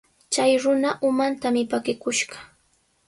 [0.33, 2.37] Chay runa umantami pakikushqa.